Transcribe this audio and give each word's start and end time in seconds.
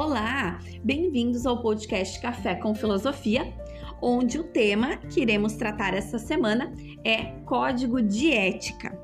Olá, 0.00 0.58
bem-vindos 0.82 1.44
ao 1.44 1.60
podcast 1.60 2.18
Café 2.22 2.54
com 2.54 2.74
Filosofia, 2.74 3.52
onde 4.00 4.38
o 4.38 4.44
tema 4.44 4.96
que 4.96 5.20
iremos 5.20 5.56
tratar 5.56 5.92
essa 5.92 6.18
semana 6.18 6.72
é 7.04 7.38
Código 7.44 8.00
de 8.00 8.32
Ética. 8.32 8.98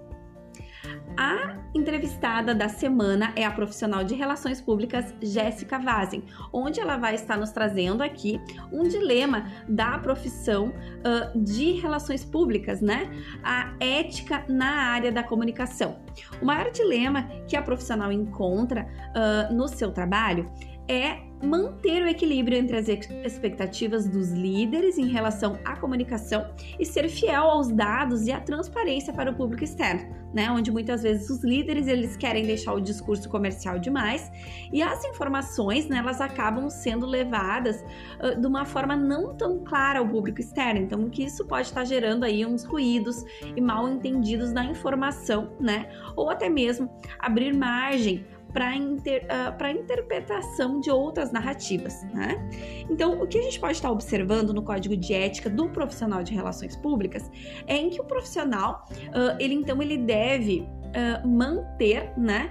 A 1.18 1.56
entrevistada 1.74 2.54
da 2.54 2.70
semana 2.70 3.32
é 3.36 3.44
a 3.44 3.50
profissional 3.50 4.04
de 4.04 4.14
Relações 4.14 4.58
Públicas 4.62 5.14
Jéssica 5.20 5.78
Vazen, 5.78 6.24
onde 6.50 6.80
ela 6.80 6.96
vai 6.96 7.14
estar 7.14 7.36
nos 7.36 7.50
trazendo 7.50 8.02
aqui 8.02 8.40
um 8.72 8.82
dilema 8.82 9.50
da 9.68 9.98
profissão 9.98 10.68
uh, 10.68 11.38
de 11.38 11.72
Relações 11.72 12.24
Públicas, 12.24 12.80
né? 12.80 13.10
A 13.42 13.74
ética 13.80 14.46
na 14.48 14.90
área 14.92 15.12
da 15.12 15.22
comunicação. 15.22 15.98
O 16.40 16.46
maior 16.46 16.70
dilema 16.70 17.28
que 17.46 17.54
a 17.54 17.60
profissional 17.60 18.10
encontra 18.10 18.86
uh, 19.10 19.54
no 19.54 19.68
seu 19.68 19.92
trabalho 19.92 20.50
é 20.88 21.26
manter 21.42 22.02
o 22.02 22.08
equilíbrio 22.08 22.58
entre 22.58 22.76
as 22.76 22.88
expectativas 22.88 24.08
dos 24.08 24.30
líderes 24.30 24.96
em 24.96 25.06
relação 25.06 25.58
à 25.64 25.76
comunicação 25.76 26.50
e 26.78 26.86
ser 26.86 27.08
fiel 27.08 27.44
aos 27.44 27.68
dados 27.68 28.26
e 28.26 28.32
à 28.32 28.40
transparência 28.40 29.12
para 29.12 29.30
o 29.30 29.34
público 29.34 29.62
externo, 29.62 30.14
né? 30.32 30.50
Onde 30.50 30.70
muitas 30.70 31.02
vezes 31.02 31.28
os 31.28 31.44
líderes 31.44 31.88
eles 31.88 32.16
querem 32.16 32.46
deixar 32.46 32.72
o 32.72 32.80
discurso 32.80 33.28
comercial 33.28 33.78
demais 33.78 34.30
e 34.72 34.82
as 34.82 35.04
informações, 35.04 35.88
né, 35.88 35.98
elas 35.98 36.20
acabam 36.20 36.70
sendo 36.70 37.04
levadas 37.04 37.84
uh, 38.20 38.40
de 38.40 38.46
uma 38.46 38.64
forma 38.64 38.96
não 38.96 39.36
tão 39.36 39.62
clara 39.62 39.98
ao 39.98 40.08
público 40.08 40.40
externo. 40.40 40.80
Então, 40.80 41.08
que 41.10 41.24
isso 41.24 41.46
pode 41.46 41.68
estar 41.68 41.84
gerando 41.84 42.24
aí 42.24 42.46
uns 42.46 42.64
ruídos 42.64 43.24
e 43.54 43.60
mal 43.60 43.88
entendidos 43.88 44.52
na 44.52 44.64
informação, 44.64 45.52
né? 45.60 45.90
Ou 46.16 46.30
até 46.30 46.48
mesmo 46.48 46.90
abrir 47.18 47.54
margem 47.54 48.24
para 48.56 48.74
inter, 48.74 49.26
uh, 49.26 49.78
interpretação 49.78 50.80
de 50.80 50.90
outras 50.90 51.30
narrativas. 51.30 52.04
Né? 52.04 52.38
Então, 52.88 53.20
o 53.20 53.26
que 53.26 53.36
a 53.36 53.42
gente 53.42 53.60
pode 53.60 53.74
estar 53.74 53.90
observando 53.90 54.54
no 54.54 54.62
código 54.62 54.96
de 54.96 55.12
ética 55.12 55.50
do 55.50 55.68
profissional 55.68 56.22
de 56.22 56.32
relações 56.32 56.74
públicas 56.74 57.30
é 57.66 57.76
em 57.76 57.90
que 57.90 58.00
o 58.00 58.04
profissional, 58.04 58.88
uh, 58.90 59.36
ele 59.38 59.52
então 59.52 59.82
ele 59.82 59.98
deve 59.98 60.60
uh, 60.60 61.28
manter, 61.28 62.10
né, 62.16 62.50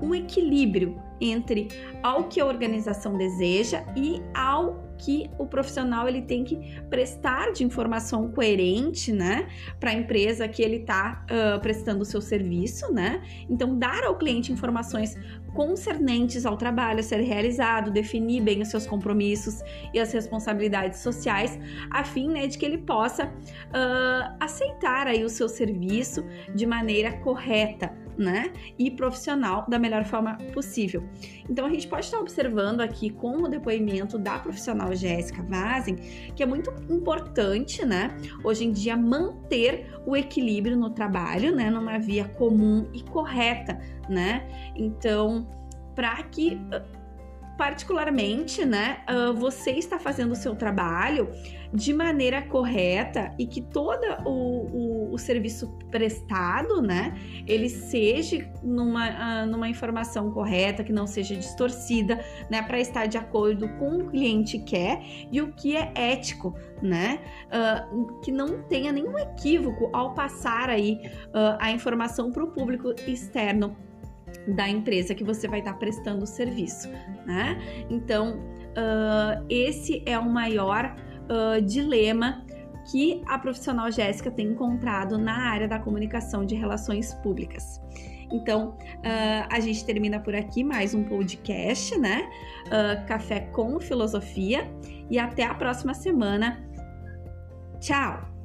um 0.00 0.14
equilíbrio 0.14 1.00
entre 1.20 1.68
ao 2.02 2.24
que 2.24 2.40
a 2.40 2.46
organização 2.46 3.16
deseja 3.16 3.84
e 3.96 4.22
ao 4.34 4.88
que 4.98 5.30
o 5.38 5.46
profissional 5.46 6.08
ele 6.08 6.22
tem 6.22 6.42
que 6.44 6.80
prestar 6.90 7.52
de 7.52 7.64
informação 7.64 8.30
coerente, 8.32 9.12
né, 9.12 9.48
para 9.78 9.90
a 9.90 9.94
empresa 9.94 10.48
que 10.48 10.60
ele 10.60 10.78
está 10.78 11.24
uh, 11.24 11.60
prestando 11.60 12.02
o 12.02 12.04
seu 12.04 12.20
serviço, 12.20 12.92
né? 12.92 13.22
Então, 13.48 13.78
dar 13.78 14.02
ao 14.04 14.16
cliente 14.16 14.52
informações 14.52 15.16
concernentes 15.54 16.44
ao 16.44 16.56
trabalho 16.56 17.00
a 17.00 17.02
ser 17.02 17.20
realizado, 17.20 17.90
definir 17.90 18.42
bem 18.42 18.60
os 18.60 18.68
seus 18.68 18.86
compromissos 18.86 19.62
e 19.94 19.98
as 19.98 20.12
responsabilidades 20.12 21.00
sociais, 21.00 21.58
a 21.90 22.04
fim 22.04 22.28
né, 22.28 22.46
de 22.46 22.58
que 22.58 22.66
ele 22.66 22.78
possa 22.78 23.26
uh, 23.26 24.36
aceitar 24.40 25.06
aí 25.06 25.24
o 25.24 25.28
seu 25.28 25.48
serviço 25.48 26.24
de 26.54 26.66
maneira 26.66 27.12
correta, 27.18 27.92
né? 28.18 28.52
E 28.78 28.90
profissional 28.90 29.64
da 29.68 29.78
melhor 29.78 30.04
forma 30.04 30.36
possível. 30.52 31.08
Então 31.48 31.64
a 31.64 31.70
gente 31.70 31.86
pode 31.86 32.04
estar 32.04 32.18
observando 32.18 32.80
aqui 32.80 33.10
com 33.10 33.42
o 33.44 33.48
depoimento 33.48 34.18
da 34.18 34.38
profissional 34.38 34.94
Jéssica 34.94 35.42
Vazen, 35.42 35.96
que 36.34 36.42
é 36.42 36.46
muito 36.46 36.70
importante, 36.92 37.84
né? 37.84 38.16
Hoje 38.42 38.64
em 38.64 38.72
dia 38.72 38.96
manter 38.96 39.86
o 40.04 40.16
equilíbrio 40.16 40.76
no 40.76 40.90
trabalho, 40.90 41.54
né? 41.54 41.70
Numa 41.70 41.98
via 41.98 42.26
comum 42.28 42.88
e 42.92 43.02
correta, 43.02 43.78
né? 44.08 44.46
Então, 44.74 45.48
para 45.94 46.22
que 46.24 46.60
particularmente, 47.58 48.64
né, 48.64 49.00
uh, 49.10 49.34
você 49.34 49.72
está 49.72 49.98
fazendo 49.98 50.30
o 50.30 50.36
seu 50.36 50.54
trabalho 50.54 51.28
de 51.74 51.92
maneira 51.92 52.40
correta 52.40 53.34
e 53.36 53.46
que 53.46 53.60
todo 53.60 54.04
o, 54.24 55.10
o, 55.10 55.12
o 55.12 55.18
serviço 55.18 55.76
prestado, 55.90 56.80
né, 56.80 57.14
ele 57.48 57.68
seja 57.68 58.48
numa, 58.62 59.08
uh, 59.42 59.46
numa 59.46 59.68
informação 59.68 60.30
correta, 60.30 60.84
que 60.84 60.92
não 60.92 61.04
seja 61.04 61.34
distorcida, 61.34 62.24
né, 62.48 62.62
para 62.62 62.78
estar 62.78 63.06
de 63.06 63.18
acordo 63.18 63.68
com 63.70 63.98
o 63.98 64.06
cliente 64.08 64.60
quer 64.60 65.02
e 65.30 65.42
o 65.42 65.52
que 65.52 65.76
é 65.76 65.92
ético, 65.96 66.54
né, 66.80 67.20
uh, 67.48 68.20
que 68.22 68.30
não 68.30 68.62
tenha 68.62 68.92
nenhum 68.92 69.18
equívoco 69.18 69.90
ao 69.92 70.14
passar 70.14 70.70
aí 70.70 71.00
a 71.58 71.72
informação 71.72 72.30
para 72.30 72.44
o 72.44 72.52
público 72.52 72.94
externo 73.06 73.76
da 74.54 74.68
empresa 74.68 75.14
que 75.14 75.24
você 75.24 75.46
vai 75.46 75.60
estar 75.60 75.74
prestando 75.74 76.24
o 76.24 76.26
serviço, 76.26 76.88
né? 77.26 77.58
Então, 77.90 78.38
uh, 78.38 79.44
esse 79.48 80.02
é 80.06 80.18
o 80.18 80.28
maior 80.28 80.94
uh, 81.28 81.60
dilema 81.62 82.44
que 82.90 83.22
a 83.26 83.38
profissional 83.38 83.90
Jéssica 83.90 84.30
tem 84.30 84.48
encontrado 84.48 85.18
na 85.18 85.50
área 85.50 85.68
da 85.68 85.78
comunicação 85.78 86.44
de 86.44 86.54
relações 86.54 87.12
públicas. 87.14 87.80
Então, 88.32 88.70
uh, 88.70 89.48
a 89.50 89.60
gente 89.60 89.84
termina 89.84 90.20
por 90.20 90.34
aqui 90.34 90.64
mais 90.64 90.94
um 90.94 91.04
podcast, 91.04 91.98
né? 91.98 92.28
Café 93.06 93.40
com 93.52 93.78
Filosofia. 93.80 94.70
E 95.10 95.18
até 95.18 95.44
a 95.44 95.54
próxima 95.54 95.94
semana. 95.94 96.62
Tchau! 97.80 98.37